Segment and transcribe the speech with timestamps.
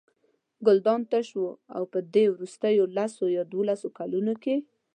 [0.65, 1.45] ګلدان تش و
[1.75, 4.55] او په دې وروستیو لس یا یوولسو کلونو کې.